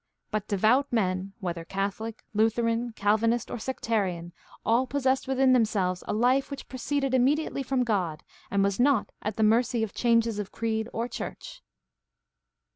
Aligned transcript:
But 0.31 0.47
devout 0.47 0.87
men, 0.91 1.33
whether 1.41 1.63
Catholic, 1.63 2.23
Lutheran, 2.33 2.91
Calvinist, 2.93 3.51
or 3.51 3.59
sectarian, 3.59 4.33
all 4.65 4.87
possessed 4.87 5.27
within 5.27 5.53
themselves 5.53 6.03
a 6.07 6.11
life 6.13 6.49
which 6.49 6.67
pro 6.67 6.79
ceeded 6.79 7.13
immediately 7.13 7.61
from 7.61 7.83
God 7.83 8.23
and 8.49 8.63
was 8.63 8.79
not 8.79 9.11
at 9.21 9.35
the 9.35 9.43
mercy 9.43 9.83
of 9.83 9.93
changes 9.93 10.39
of 10.39 10.51
creed 10.51 10.89
or 10.91 11.07
church. 11.07 11.61